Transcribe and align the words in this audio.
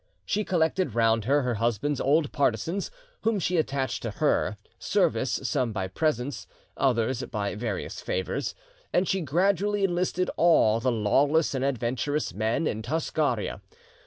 She 0.25 0.43
collected 0.43 0.95
round 0.95 1.25
her 1.25 1.43
her 1.43 1.53
husband's 1.53 2.01
old 2.01 2.31
partisans, 2.31 2.89
whom 3.21 3.37
she 3.37 3.57
attached 3.57 4.01
to 4.01 4.09
her, 4.09 4.57
service, 4.79 5.39
some 5.43 5.71
by 5.71 5.85
presents, 5.89 6.47
others 6.75 7.21
by 7.25 7.53
various 7.53 8.01
favours, 8.01 8.55
and 8.91 9.07
she 9.07 9.21
gradually 9.21 9.83
enlisted 9.83 10.31
all 10.37 10.79
the 10.79 10.91
lawless 10.91 11.53
and 11.53 11.63
adventurous 11.63 12.33
men 12.33 12.65
in 12.65 12.81
Toscaria. 12.81 13.61